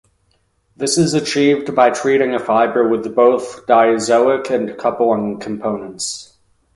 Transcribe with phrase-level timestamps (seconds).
[0.75, 6.39] This is achieved by treating a fiber with both diazoic and coupling components.